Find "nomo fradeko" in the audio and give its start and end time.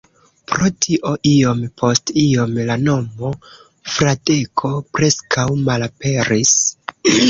2.87-4.75